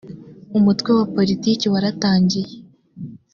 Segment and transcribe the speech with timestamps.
[0.57, 2.53] umutwe wa politiki waratangiye